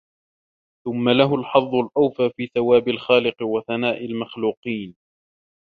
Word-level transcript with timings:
ثُمَّ 0.87 1.09
لَهُ 1.09 1.35
الْحَظُّ 1.35 1.75
الْأَوْفَى 1.75 2.29
فِي 2.35 2.47
ثَوَابِ 2.55 2.87
الْخَالِقِ 2.87 3.41
وَثَنَاءِ 3.41 4.05
الْمَخْلُوقِينَ 4.05 4.95